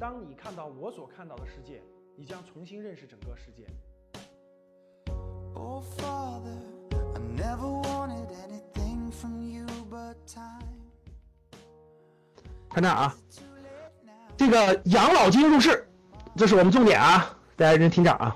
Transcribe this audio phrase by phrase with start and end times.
[0.00, 1.82] 当你看到我所看到的世界，
[2.16, 3.66] 你将重新认识整个世界。
[5.52, 6.56] Oh, Father,
[6.90, 10.64] I never wanted anything from you but time.
[12.70, 13.14] 看这儿啊，
[14.38, 15.86] 这个养老金入市，
[16.34, 18.34] 这是我们重点啊，大家认真听着啊。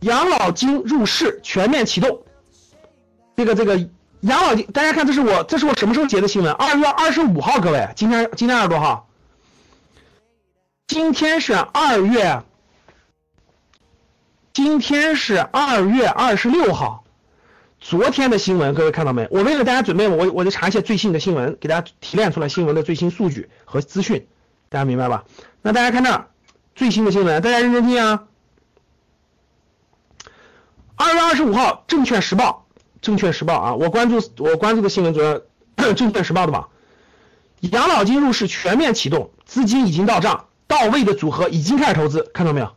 [0.00, 2.22] 养老金入市全面启动，
[3.34, 3.78] 这个这个
[4.20, 6.52] 养老金，大家看这是我这是我什么时候截的新闻？
[6.52, 9.08] 二月二十五号，各位，今天今天二十多号？
[10.92, 12.42] 今天是二月，
[14.52, 17.02] 今天是二月二十六号。
[17.80, 19.26] 昨天的新闻，各位看到没？
[19.30, 24.26] 我为了大家准备，我我就查一些最新的新闻，给大家提炼出来新闻的最新数据和资讯，
[24.68, 25.24] 大家明白吧？
[25.62, 26.28] 那大家看这儿
[26.74, 28.24] 最新的新闻，大家认真听啊。
[30.96, 32.66] 二月二十五号，《证券时报》，
[33.00, 35.40] 《证券时报》啊，我关注我关注的新闻主要
[35.94, 36.68] 《证券时报》的吧。
[37.60, 42.72] 养老金入市全面启动，资金已经到账，到位的组合已经开始投资，看到没有？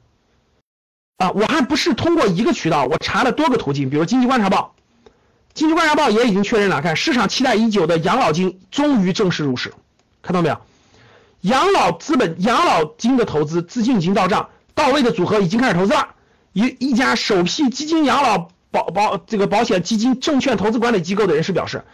[1.16, 4.76] 啊，我还不是通过一个渠道，我查了多个途径，比如《经济观察报》。
[5.54, 9.74] 经济观察报也已经确认了，看市场期待已久的养老金终于正式入市，
[10.22, 10.60] 看到没有？
[11.40, 16.10] 养老资本、养老金的投资资金已经到账，到位的组合已经开始投资了。
[16.52, 21.86] 一一家首批基金养老保保这个保险基金证券投资管理机构的人士表示，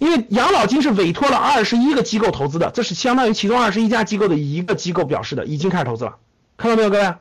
[0.00, 6.16] 因为养老金是委托了二十一个机构投资的，这是相当于其中二十一家机构的一个机构表示的，已经开始投资了，
[6.56, 7.14] 看到没有，各位？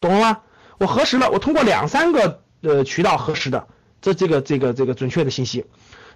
[0.00, 0.38] 懂了吗？
[0.78, 3.66] 我核实了，我通过两三个呃渠道核实的。
[4.02, 5.64] 这这个这个这个准确的信息，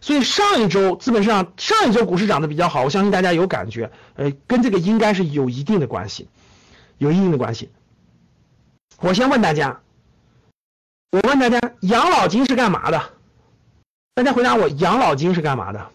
[0.01, 6.29] 所以上一周资本市场上一周股市涨得比较好，我相信大家有感觉，呃，跟这个应该是有一定的关系，
[6.99, 7.71] 有一定的关系。
[9.01, 9.81] 我先问大家，
[11.11, 13.03] 我问大家，养老金是干嘛的？
[14.15, 15.87] 大家回答我，养老金是干嘛的？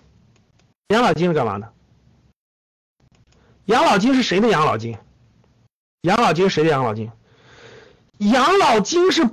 [0.90, 1.72] 养老金是干嘛的？
[3.66, 4.98] 养老金是谁的养老金？
[6.02, 7.12] 养老金谁的养老金？
[8.20, 9.30] 养老金是。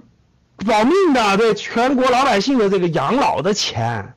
[0.64, 4.14] 保命的，对全国老百姓的这个养老的钱，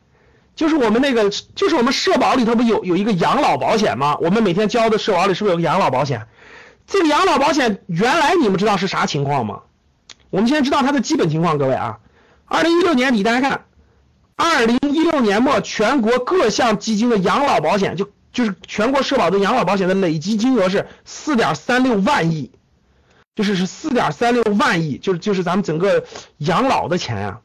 [0.55, 4.15] 就是我们那个，就是我们社保里头不有有一个养老保险吗？
[4.21, 6.27] 我们每天交的社保里是不是有个养老保险？
[6.85, 9.61] 这个养老保险原来你们知道是啥情况吗？
[10.29, 11.97] 我们现在知道它的基本情况，各位啊，
[12.45, 13.65] 二零一六年底大家看，
[14.35, 22.51] 二零一六年末全国各项基金的养老保险就就是全国社保的养老保险的累计金额是四点三六万亿。
[23.35, 26.05] 就是是四点三六万亿，就是就是咱们整个
[26.37, 27.41] 养老的钱呀。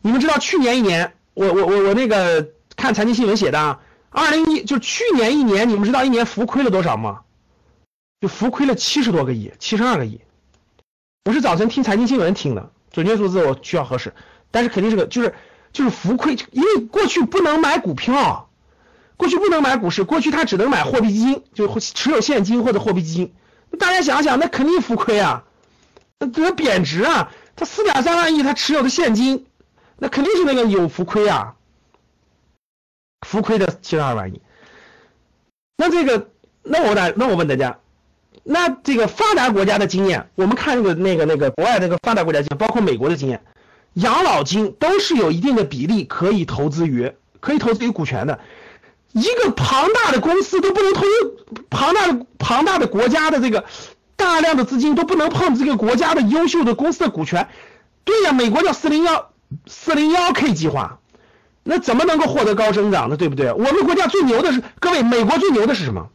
[0.00, 3.80] 你们知道去年一年，我我我我那个看财经新闻写的，啊，
[4.10, 7.20] 二零一就去年一年，你们知道一年浮亏了多少吗？
[8.20, 10.20] 就浮亏了七十多个亿，七十二个亿。
[11.24, 14.12] 我是早晨听财经新闻听的，准确数字我需要核实，
[14.50, 15.34] 但是肯定是个就是
[15.72, 18.48] 就是浮亏，因为过去不能买股票，
[19.16, 23.34] 过去不能买股市，过去他只能买货币基金，就持有现金或者货币基金。
[23.78, 25.44] 大家想想，那肯定浮亏啊，
[26.18, 29.46] 那这贬值啊，他四点三万亿，他持有的现金，
[29.98, 31.54] 那肯定是那个有浮亏啊，
[33.26, 34.40] 浮亏的七十二万亿。
[35.76, 36.30] 那这个，
[36.62, 37.78] 那我大，那我问大家，
[38.42, 43.42] 那这个发达国家的经验，我们看那个那个那个国外那个发达国家经验，包括美国的经验，
[44.00, 48.38] 养老金都是有一定的比例可以投资于，可以投资于股权的。
[49.12, 53.64] 一个庞大的公司都不能投入庞大的庞大的国家的这个
[54.16, 57.48] 大量的资金都不能碰这个国家的优秀的公司的股权，
[58.04, 59.30] 对呀，美国叫四零幺
[59.66, 60.98] 四零幺 K 计划，
[61.64, 63.16] 那怎么能够获得高增长呢？
[63.16, 63.52] 对不对？
[63.52, 66.08] 我们国家最牛的是各位，美国最牛的是什么？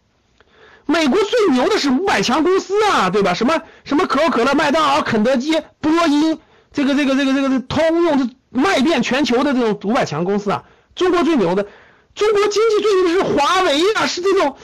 [0.85, 3.33] 美国最牛的是五百强公司啊，对吧？
[3.33, 6.39] 什么什么可口可乐、麦当劳、肯德基、波音，
[6.73, 11.67] 这个这个这个这个通用，卖遍全球的这种五百强公司啊，中国最牛的。
[12.15, 14.57] 中国经济最牛的是华为啊，是这种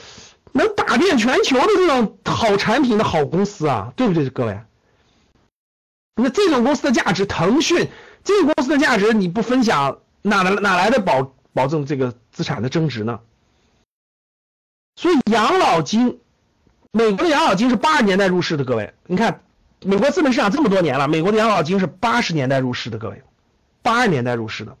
[0.52, 4.60] 能打遍全球的这种好产品的好公司啊，对不对，各位？
[6.14, 7.88] 那这种公司的价值，腾讯
[8.22, 13.20] 这个公司的价值你不分享，哪来哪来的保保证这个资产的增值呢？
[14.96, 16.20] 所以养老金，
[16.92, 19.42] 美国的养老金是八十年代入市的，各位，你看
[19.84, 23.22] 美国资本市场这么多年了，美国的养老金是八十年代入市的，各位，
[23.82, 24.76] 八十年代入市的。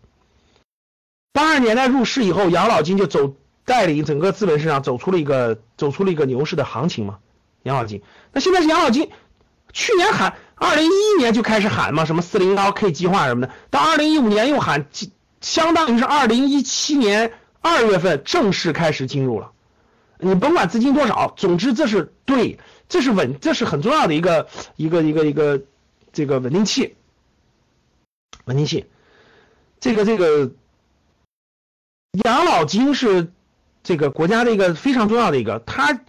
[1.32, 7.18] 八十年代入市以后，养老金就走带领整个资本市场走出了一个走出了一个牛市的行情嘛。
[7.62, 8.02] 养老金，
[8.32, 9.10] 那现在是养老金，
[9.72, 14.86] 去年喊，二零一一年就开始喊嘛，什么四零幺 K 计划什么的，到二零一五年又喊，
[15.40, 19.52] 相当于是二零一七年二月份正式开始进入了。
[20.18, 22.58] 你甭管资金多少，总之这是对，
[22.90, 25.62] 这是稳，这是很重要的一个一个一个一个
[26.12, 26.96] 这个稳定器，
[28.44, 28.84] 稳定器，
[29.80, 30.50] 这个这个。
[32.24, 33.30] 养老金是
[33.84, 36.00] 这个国家的一个非常重要的一个，它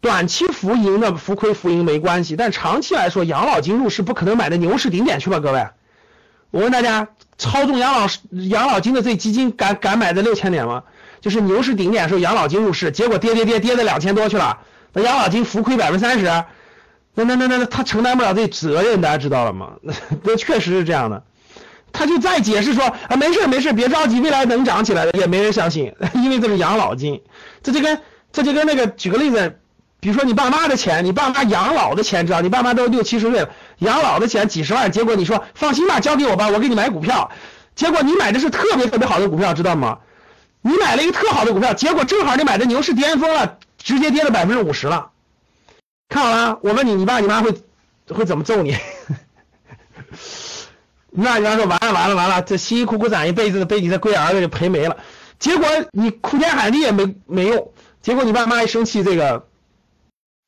[0.00, 5.68] 短期浮盈的浮亏浮盈没关系，但长期来说，养老金入市不可能买的牛市顶点去吧，各位。
[6.50, 10.82] 我问大家，操纵养老养老金的这基金敢敢买在六千点吗？
[11.20, 14.58] 就是牛市顶点的时候，养老金入市，结果跌跌跌跌到两千多去了，
[14.92, 16.24] 那养老金浮亏百分之三十，
[17.14, 19.72] 那那那那他承担不了这责任，大家知道了吗？
[20.22, 21.22] 那确实是这样的。
[21.92, 27.22] 他就再解释说啊，没事没事，别着急，未来能涨起来的，也没人相信， 因为这是养老金，
[27.62, 27.98] 这就跟
[28.32, 29.58] 这就跟那个举个例子，
[29.98, 32.42] 比如说你爸妈的钱，你爸妈养老的钱，知道？
[32.42, 33.48] 你爸妈都六七十岁了，
[33.78, 37.30] 养老的钱几十万，结果你说放心吧，交给我吧，我给你买股票，
[37.74, 39.98] 结果你买的是特别特别好的股票，知道吗？
[40.60, 43.56] 你买了一个特好的股票，结果正好你买的牛市巅峰了，
[43.86, 45.10] 直接跌了百分之五十了。
[46.08, 47.54] 看好了，我问你，你爸你妈会
[48.08, 48.76] 会怎么揍你？
[51.10, 54.96] 那你妈说完了完了完了，这辛辛苦苦攒一辈子的被你这龟儿子给赔没了。
[55.38, 57.70] 结果你哭天喊地也没没用，
[58.02, 59.46] 结果你爸妈一生气，这个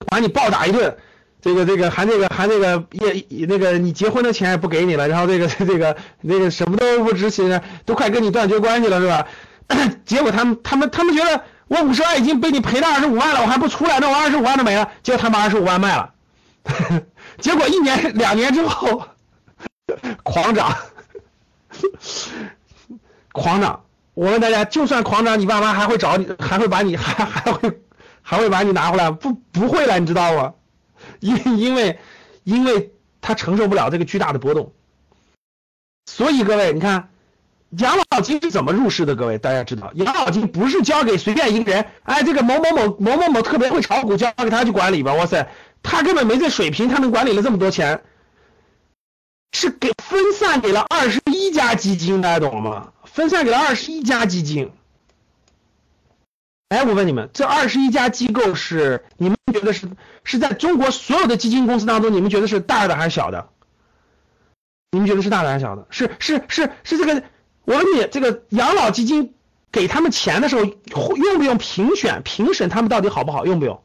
[0.09, 0.97] 把你暴打一顿，
[1.41, 9.29] 这个这个还那个还那个也那个你结婚的钱也不给你了，然后这个这个那个什么都不值钱，都快跟你断绝关系了是吧？
[10.05, 14.91] 结果他们他们他们觉得我五十万已经被你赔了二十五万了，我还不出来，那我二十五万都没了。
[15.03, 16.15] 结果他把二十五万卖了，
[17.41, 19.07] 结果一年两年之后
[20.25, 20.75] 狂涨，
[23.33, 23.85] 狂涨。
[24.15, 27.81] 我问大家，就算狂涨，你爸妈还会找你，还会把你还还会
[28.23, 29.11] 还会把你拿回来？
[29.11, 30.55] 不不会了，你知道吗？
[31.21, 31.99] 因因为
[32.45, 34.73] 因为他承受不了这个巨大的波动，
[36.07, 37.11] 所以各位你看。
[37.77, 39.15] 养老金是怎么入市的？
[39.15, 45.13] 各位，大家知道，养老金不是交给随便一个人，哎，这个某某某某某某特别会炒股，交给他去管理吧。
[45.13, 45.51] 哇塞，
[45.83, 48.03] 他根本没这水平，他能管理了这么多钱，
[49.53, 52.93] 是给分散给了二十一家基金，大家懂了吗？
[53.05, 54.71] 分散给了二十一家基金。
[56.71, 59.91] 哎，我问你们，这二十一家机构是你们觉得是
[60.25, 63.51] 是在中国所有的基金公司当中，你们觉得是大的还是小的？
[64.91, 65.87] 你们觉得是大的还是小的？
[65.91, 67.23] 是是是是这个。
[67.69, 69.35] 我问你，这个养老基金
[69.71, 70.65] 给他们钱的时候，
[71.19, 73.45] 用不用评选、评审他们到底好不好？
[73.45, 73.79] 用不用？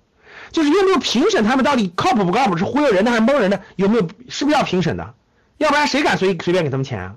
[0.53, 2.55] 就是用不用评审他们到底靠谱不靠谱？
[2.55, 3.61] 是忽悠人的还是蒙人的？
[3.75, 4.07] 有没有？
[4.29, 5.13] 是不是要评审的？
[5.57, 7.15] 要不然谁敢随随便给他们钱啊？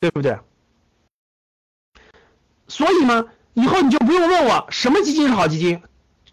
[0.00, 0.38] 对不对？
[2.66, 5.82] 所以嘛，以后你就不用问我什么基金是好基金，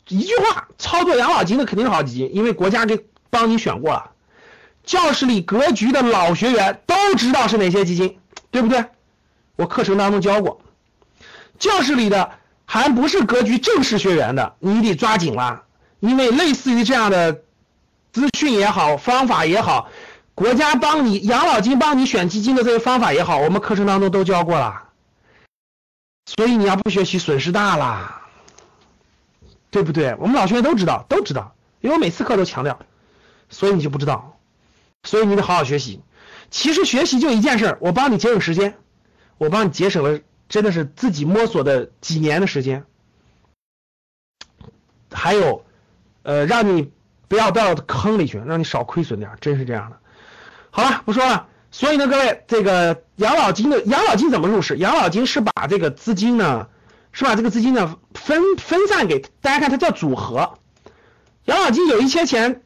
[0.07, 4.11] 一句话，操作养老金的肯定是好基金，因为国家给帮你选过了，
[4.85, 8.17] 教室里格局的老学员都知道是哪些基金，
[8.49, 8.85] 对不对？
[9.55, 10.61] 我课程当中教过，
[11.57, 12.31] 教室里的
[12.65, 15.63] 还不是格局正式学员的，你得抓紧了，
[15.99, 17.41] 因为类似于这样的
[18.11, 19.89] 资讯也好，方法也好，
[20.33, 24.89] 国家帮你养老金帮你选基金的这些方法也好，我们课程当中都教过了，
[26.25, 28.21] 所以你要不学习损失大了，
[29.71, 30.15] 对不对？
[30.19, 32.79] 我们老学员都知道，都知道，因为我每次课都强调，
[33.49, 34.37] 所以你就不知道，
[35.03, 36.01] 所以你得好好学习。
[36.51, 38.77] 其实学习就一件事，我帮你节省时间。
[39.37, 42.85] 我帮你节省了，真的是自己摸索的几年的时间，
[45.11, 45.65] 还有，
[46.23, 46.91] 呃，让你
[47.27, 49.97] 不要掉到坑里去，让你少亏损点，真是这样的。
[50.71, 51.47] 好了，不说了。
[51.71, 54.77] 所以呢，各位，这个养老金的养老金怎么入市？
[54.77, 56.69] 养老金是把这个资金呢，
[57.11, 60.57] 是把这个资金呢分分散给大家看，它叫组合。
[61.43, 62.63] 养老金有一些钱，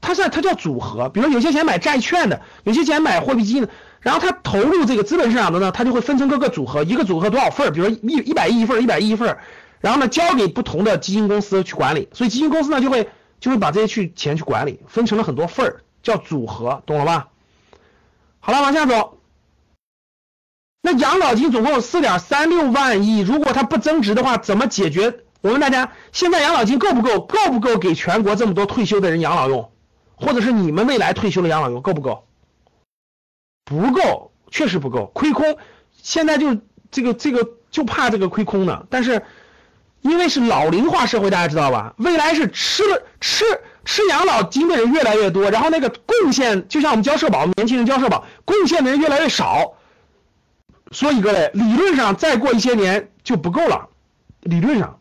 [0.00, 3.68] 它是它叫组合，比如有些钱买债券的，有些钱买货币基金的。
[4.00, 9.38] 然后他投入这个资本市场的呢，他就会分成各个组合，一个组合多少份儿，比如一一百亿一份儿，一百亿一份儿，
[9.80, 13.08] 然后呢交给不同的基金公司去管理，所以基金公司呢就会
[13.40, 17.28] 就会把这些去钱去管理，分成了很多份儿，叫组合，懂了吧？
[18.38, 19.18] 好了，往下走。
[20.80, 25.12] 那养老金总共有四点三六万亿，如果它不增值的话，怎么解决？
[25.40, 27.18] 我问大家，现在养老金够不够？
[27.18, 29.72] 够不够给全国这么多退休的人养老用？
[30.20, 32.24] 或者是你们未来退休的养老用够不够？
[33.64, 35.58] 不够，确实不够，亏空。
[36.02, 36.56] 现在就
[36.90, 38.86] 这个这个就怕这个亏空呢。
[38.88, 39.22] 但是
[40.00, 41.94] 因为是老龄化社会，大家知道吧？
[41.98, 43.44] 未来是吃了吃
[43.84, 49.74] 吃养老金的人越来越多，然后那个贡献，就像我们交社保，年轻人交社保，贡献的人越来越少。
[50.90, 53.88] 所以各位，理论上再过一些年就不够了。
[54.40, 54.98] 理论上，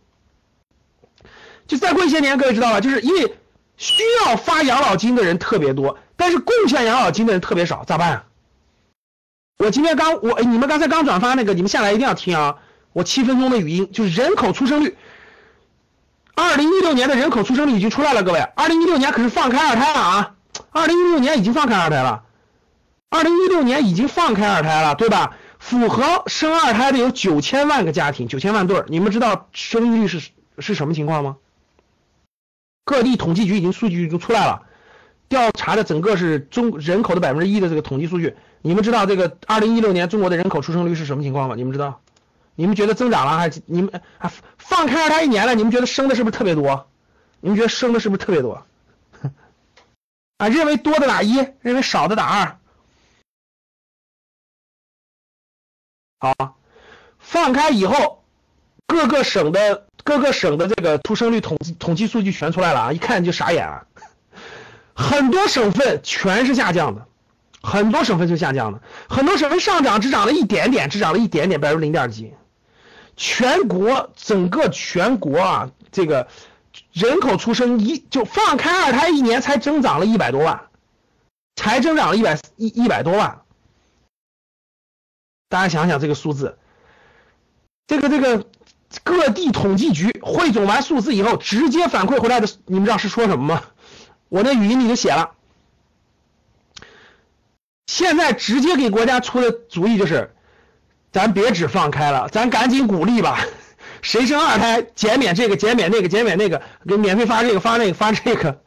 [1.67, 2.81] 就再过一些年，各位知道吧？
[2.81, 3.37] 就是因为
[3.77, 8.23] 需要发养老金的人特别多，但是贡献养老金的人特别少，咋办？
[9.59, 12.57] 我今天刚我你们刚才刚转发那个，你们下来一定要听啊！
[12.93, 14.97] 我七分钟的语音就是人口出生率，
[16.35, 20.35] 二零一六年的人口出生率已经出来了，各位，二零一六年可是放开二胎了啊！
[20.71, 22.23] 二零一六年已经放开二胎了，
[23.09, 25.35] 二零一六年已经放开二胎了，对吧？
[25.59, 30.29] 符合生二胎的有九千万个家庭，九千万对儿，你们知道生育率是
[30.59, 31.37] 是什么情况吗？
[32.87, 34.65] 各地统计局已经数据已经出来了，
[35.27, 38.37] 调查的整个是中人口的百分之一的这个统计数据。
[38.61, 41.55] 你们知道这个二零一六年中国的人口出生率是什么情况吗？
[41.55, 41.99] 你们知道？
[42.55, 45.53] 你们觉得增长了还你们啊放开二胎一年了？
[45.53, 46.87] 你们觉得生的是不是特别多？
[47.41, 48.65] 你们觉得生的是不是特别多？
[50.39, 52.57] 啊，认为多的打一，认为少的打二。
[56.19, 56.57] 好，
[57.19, 58.23] 放开以后，
[58.87, 62.93] 各个省的各个省的这个出生率统计统计数据全出来了啊！
[62.93, 63.85] 一看就傻眼了，
[64.95, 67.05] 很多省份全是下降的，
[67.61, 72.33] 很多省份是下降的，很多省份上涨只涨了一点点，只涨了一点点，百分之零点几。
[73.17, 76.29] 全国整个全国啊，这个
[76.93, 80.69] 人口出生一就放开二胎一年才增长了一百多万，
[81.57, 83.41] 才增长了一百一一百多万。
[85.49, 86.57] 大家想想这个数字，
[87.87, 88.45] 这个这个
[89.03, 93.63] 各地统计局汇总完数字以后，直接反馈回来的，你们知道是说什么吗？
[94.29, 95.31] 我那语音里就写了，
[97.85, 100.33] 现在直接给国家出的主意就是。
[101.09, 103.39] 咱别只放开了，咱赶紧鼓励吧。
[104.03, 108.61] 谁生二胎减免这个减免那个减免那个，给免费发这个发那个发这个，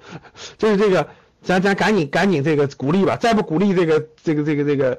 [0.58, 1.06] 就是这个，
[1.42, 3.16] 咱咱赶紧赶紧这个鼓励吧。
[3.16, 4.98] 再不鼓励这个这个这个这个，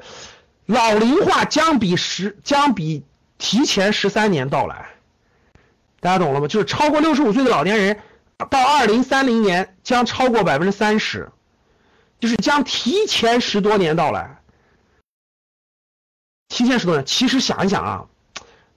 [0.68, 3.04] 老龄化将比十将比
[3.38, 4.92] 提前十三年到来。
[6.02, 6.48] 大家懂了吗？
[6.48, 8.02] 就是超过六十五岁的老年人，
[8.50, 11.32] 到二零三零年将超过百分之三十，
[12.20, 14.42] 就是将提前十多年到来。
[16.50, 18.06] 提前十多年，其实想一想啊，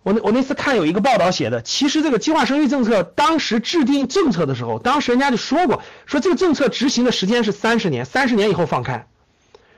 [0.02, 9.08] 我那我那次看有一个报道写的，其实这个计划生育政策当时制定政策的时候，当时人家就说过，说这个政策执行的时间是三十年，三十年以后放开。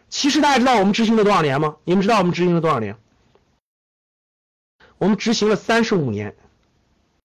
[0.09, 1.76] 其实大家知道我们执行了多少年吗？
[1.85, 2.97] 你们知道我们执行了多少年？
[4.99, 6.35] 我们执行了三十五年，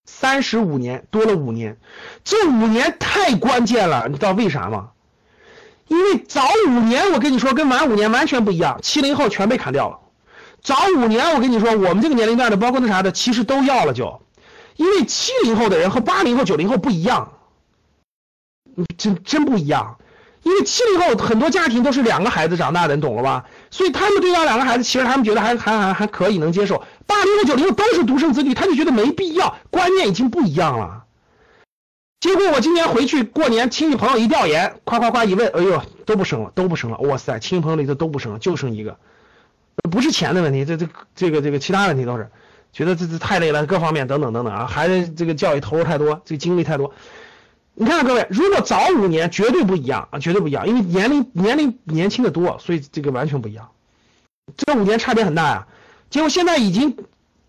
[0.05, 1.77] 三十五年多了五年，
[2.23, 4.89] 这五年太关键了，你知道为啥吗？
[5.87, 9.99] 因为早五年我跟你说跟晚五年完全不一样，七零后全被砍掉了。
[10.61, 14.21] 早五年，我跟你说，我们这个年龄段的，包括那啥的，其实都要了就，
[14.75, 17.33] 因为七零后的人和八零后、九零后不一样，
[18.97, 19.97] 真真不一样。
[20.43, 23.45] 因为七零后很多家庭都是两个孩子长大的，你懂了吧？
[23.69, 26.83] 所以他们对待两个孩子，其实他们觉得还还还还可以能接受。
[27.21, 31.05] 八零后、九零后都是独生子女，他就觉得没必要，观念已经不一样了。
[32.19, 38.97] 结果我今年回去过年，亲戚朋友一调研，夸夸夸一问，哎呦，都不生了，都不生了，哇塞，亲戚朋友里头都不生了，就生一个。
[39.91, 42.31] 不是钱的问题，这这这个这个其他问题都是，
[42.73, 46.91] 觉得这这太累了，各方面等等等等啊，孩子这个教育投入太多，这个精力太多。
[47.75, 53.69] 你看各位，如果早五年绝对不一样啊，绝对不一样，因为年龄年龄年轻的多，所以这个完全不一样。
[54.57, 55.67] 这五年差别很大呀。
[56.09, 56.97] 结果现在已经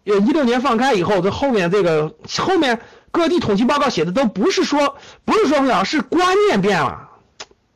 [0.04, 2.80] 呃一六年放开以后，这后面这个后面
[3.11, 7.11] 各地统计报告写的都不是说不是说不了，是观念变了，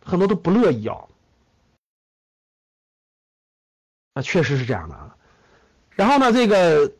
[0.04, 1.08] 很多都不乐意要。
[4.14, 5.14] 啊，确实是这样的啊。
[5.90, 6.92] 然后呢，这个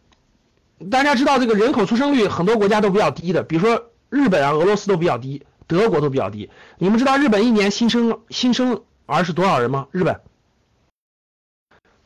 [0.91, 6.51] 大家知道，这个人口出生率很多国家都比较低的，比如说日本啊、俄罗斯都比较低，德国都比较低。
[6.79, 9.89] 你们知道日本一年新生新生儿是多少人吗？
[9.91, 10.21] 日本，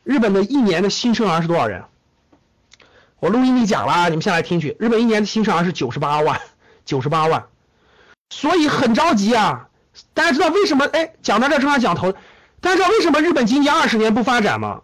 [0.03, 1.83] 日本的一年的新生儿是多少人？
[3.21, 4.75] 我录音里讲了，你们下来听去。
[4.79, 6.41] 日本一年的新生儿是九十八万，
[6.85, 7.45] 九十八万，
[8.31, 9.67] 所以很着急啊。
[10.15, 10.85] 大家知道为什么？
[10.85, 12.11] 哎，讲到这正好讲头，
[12.59, 14.81] 大家知道为什么日本经济二十年不发展吗？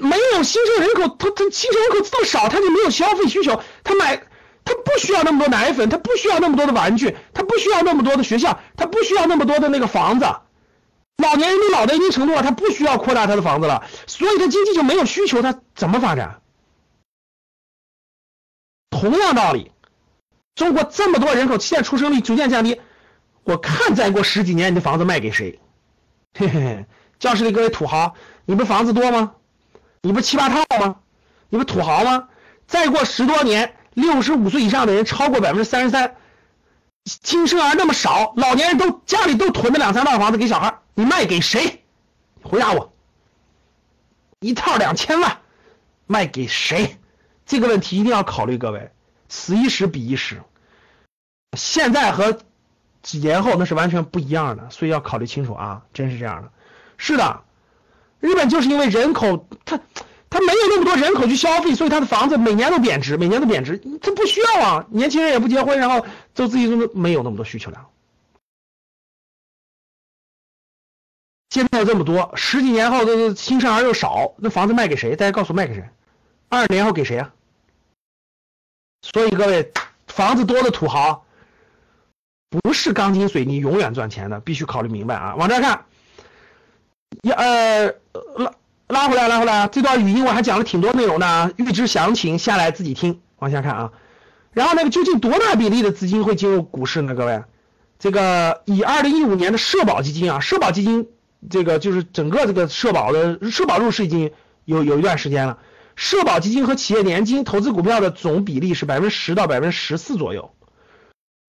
[0.00, 3.60] 没有新生人口，他他新生人口这么少，他就没有消费需求。
[3.84, 4.16] 他买，
[4.64, 10.24] 他不需要那么多奶粉，他不需要那么多的玩具，他不需要那么多的学校，他不需要那么多的那个房子。
[11.22, 16.40] 老年人都老到一定程度了，他不需要扩大他的房子了，所以他经济就没有需求，他怎么发展？
[19.00, 19.70] 同样道理，
[20.56, 22.80] 中国这么多人口，现在出生率逐渐降低，
[23.44, 25.60] 我看再过十几年，你的房子卖给谁？
[26.36, 26.86] 嘿嘿嘿，
[27.20, 28.14] 教室里各位土豪，
[28.44, 29.34] 你不房子多吗？
[30.02, 30.96] 你不七八套吗？
[31.48, 32.28] 你不土豪吗？
[32.66, 36.16] 再过十多年，六十五岁以上的人超过百分之三十三，
[37.04, 41.84] 新生儿那么少，老年人都家里都囤着两三套房子给小孩，你卖给谁？
[42.42, 42.92] 回答我，
[44.40, 45.38] 一套两千万，
[46.06, 46.98] 卖给谁？
[47.48, 48.90] 这个问题一定要考虑，各位，
[49.28, 50.42] 此一时彼一时，
[51.56, 52.38] 现在和
[53.02, 55.82] 几年后那是完全不一样的，所以要考虑清楚啊！
[55.94, 56.52] 真是这样的，
[56.98, 57.42] 是的。
[58.20, 59.80] 日本就是因为人口，他
[60.28, 63.78] 他没有那么多人口去消费，所以他的房子每年都贬值，每年都贬值。
[64.02, 67.88] 他不需要啊，年轻人也不结婚，然后就自己都没有那么多需求量。
[71.48, 75.16] 现在这么多，十几年后的新生儿又少，那房子卖给谁？
[75.16, 75.88] 大家告诉卖给谁？
[76.50, 77.32] 二十年后给谁啊？
[79.02, 79.72] 所以各位，
[80.06, 81.24] 房子多的土豪，
[82.50, 85.34] 不是钢筋水泥永远赚钱的，必须考虑明白啊。
[85.36, 85.84] 往这看，
[87.22, 87.86] 一呃
[88.36, 88.52] 拉
[88.88, 93.20] 拉回来拉回来，这段语音我还讲了挺多内容的啊，预知详情下来自己听。
[93.38, 93.92] 往下看啊，
[94.52, 97.14] 然后那个究竟多大比例的资金会进入股市呢？
[97.14, 97.44] 各位，
[97.98, 101.08] 这个以二零一五年的社保基金啊，社保基金
[101.48, 104.32] 这个就是整个这个社保的社保入市已经
[104.64, 105.58] 有有一段时间了。
[105.98, 110.54] 社保基金和企业年金投资股票的总比例是百分之十到百分之十四左右，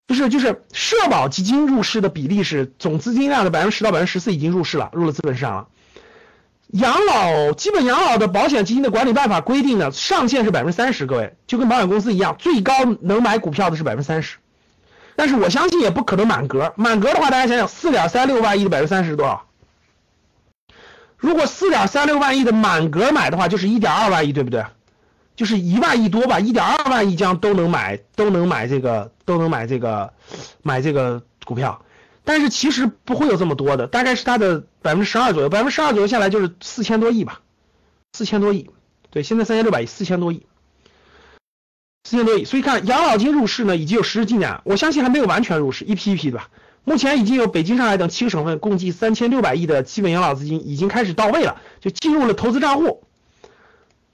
[0.08, 5.68] 就是就是社保基金入市的比例是总资金量的百分之十到百分之十四已经入市了，入了资本市场了。
[6.70, 14.38] 养老基本养老的保险基金的管理办法规定呢，上限是百分之三十，各位就跟保险公司一样，最高能买股票的是百分之三十。
[15.16, 19.46] 但是我相信也不可能满格，满格的话，大家想想，四点三六万亿的百分之三十是多少？
[21.20, 24.66] 如果四点三六万亿的满格买的话，就是一点二万亿，对不对？
[25.36, 30.14] 就是一万亿多吧，一点二万亿将都能买，都能买这个，都能买这个，
[30.64, 31.82] 买这个股票。
[32.26, 37.42] 但是其实不会有这么多的，大概是它的百分之十二左右，百分之十二左右下来就是四千多亿吧，
[38.14, 38.70] 四千多亿，
[39.12, 40.46] 对，现在三千六百亿，四千多亿，
[42.04, 42.46] 四千多亿。
[42.46, 46.50] 所以看养老金入市呢，已经有实质进展，我相信还没有完全入市，一批一批的吧。
[46.84, 53.04] 目前已经有北京、上海等七个省份共计三千六百亿的基本养老资金已经开始到位了，就进入了投资账户，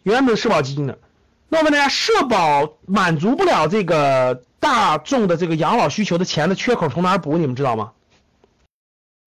[0.04, 1.00] 原本社保基金的。
[1.48, 7.38] 那我问大家，社保满足不了这个大众的这个养老需求的钱的缺口从哪补？
[7.38, 7.92] 你们知道吗？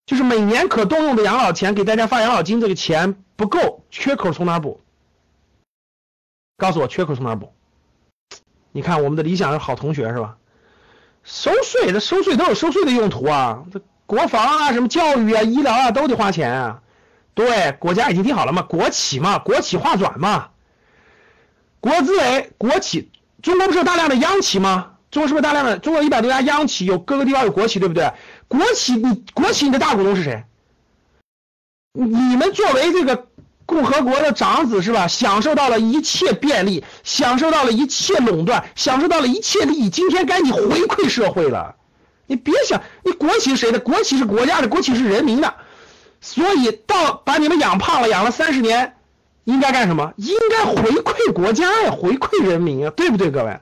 [0.05, 4.81] 就是每年可动用的养老钱，给大家发养老金这个钱不够，缺口从哪补？
[6.57, 7.53] 告诉我缺口从哪补？
[8.73, 10.38] 你看我们的理想是好同学是吧？
[11.25, 16.81] 收税，这收税都有收税的用途啊，这国防啊、什么教育啊、医疗啊都得花钱啊。
[17.35, 20.49] 对，国家已经定好了嘛，国企嘛，国企划转嘛，
[21.81, 23.11] 国资委、国企，
[23.43, 24.95] 中国不是有大量的央企吗？
[25.11, 25.79] 中国是不是大量的？
[25.79, 28.13] 中国一百多家央企，有各个地方有国企，对不对？
[28.49, 30.45] 国企，你国企你的大股东是谁？
[31.93, 33.28] 你们作为这个
[33.69, 35.07] 共和国的长子是吧？
[35.07, 39.91] 享受到了一切便利，享受到了一切垄断，享受到了一切利益。
[39.91, 41.77] 今天该你回馈社会了。
[42.27, 43.79] 你别想，你国企是谁的？
[43.79, 45.55] 国企是国家的，国企是人民的。
[46.23, 48.97] 所以到把你们养胖了，养了三十年，
[49.45, 50.15] 应该干什么？
[50.17, 53.61] 应该回馈国家呀，回馈人民啊，对不对，各位？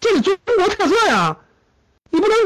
[0.00, 1.36] 这是中国特色呀，
[2.10, 2.36] 你不能，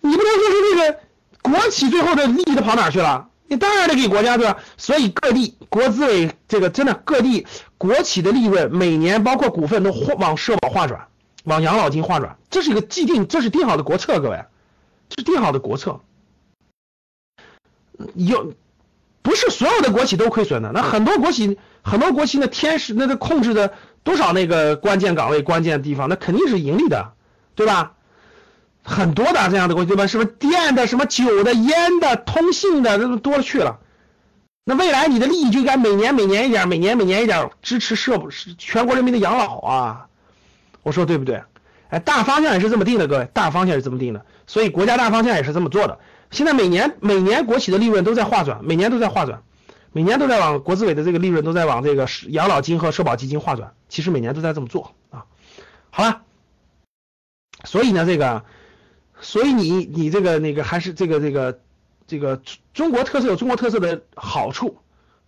[0.00, 0.98] 你不能说是那个。
[1.42, 3.28] 国企最后的利益都跑哪去了？
[3.50, 4.58] 你当然得给国家对吧？
[4.76, 11.08] 所以各地国资委这个真的各地国企的利润每年包括股份都往社保划转，
[11.42, 14.44] 往养老金划转，这是一个既定，这是定好的国策，各位，
[15.08, 16.00] 这是定好的国策。
[18.14, 18.54] 有
[19.20, 23.72] 不是所有的国企都亏损的，那很多国企很多国企那天使那个控制的
[24.04, 27.14] 多少那个关键岗位关键地方，那肯定是盈利的，
[27.56, 27.94] 对吧？
[28.82, 30.06] 很多的这样的国企对吧？
[30.06, 33.78] 什么电的、什么酒的、烟的、通信的，这多了去了。
[34.64, 38.18] 那未来你的利益就应该每年每年一点，每年每年一点支持社，
[38.58, 40.06] 全国人民的养老啊。
[40.82, 41.42] 我说对不对？
[41.88, 44.24] 哎，大方向也是这么定的，各位，大方向是这么定的。
[44.46, 45.98] 所以国家大方向也是这么做的。
[46.30, 49.42] 现在每年每年国企的利润都在划转，每年都在划转，
[49.92, 53.72] 每年都在往国资委的这个利润都在往这个养老金和社保基金划转。
[53.88, 55.24] 其实每年都在这么做啊。
[55.90, 56.22] 好了，
[57.64, 58.44] 所以呢，这个。
[59.20, 61.60] 所以你你这个那个还是这个这个
[62.06, 62.40] 这个
[62.72, 64.76] 中国特色有中国特色的好处，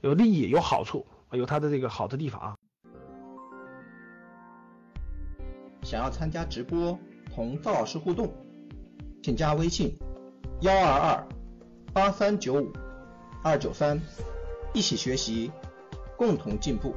[0.01, 2.57] 有利益有好处，有它的这个好的地方啊。
[5.83, 6.99] 想要参加直播
[7.35, 8.33] 同赵老师互动，
[9.23, 9.95] 请加微信
[10.61, 11.29] 幺二二
[11.93, 12.73] 八三九五
[13.43, 14.01] 二九三，
[14.73, 15.51] 一起学习，
[16.17, 16.95] 共同进步。